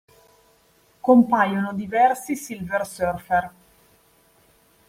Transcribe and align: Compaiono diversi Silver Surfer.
Compaiono 0.99 1.73
diversi 1.73 2.35
Silver 2.35 2.87
Surfer. 2.87 3.51